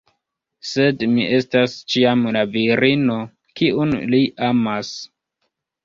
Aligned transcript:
Sed 0.69 1.03
mi 1.11 1.25
estas 1.41 1.75
ĉiam 1.95 2.25
la 2.39 2.43
virino, 2.57 3.21
kiun 3.61 3.97
li 4.15 4.27
amas. 4.53 4.95